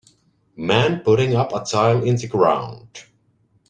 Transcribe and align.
Man 0.55 1.01
putting 1.01 1.35
up 1.35 1.53
a 1.53 1.63
tile 1.63 2.03
in 2.03 2.15
the 2.15 2.25
ground 2.27 3.03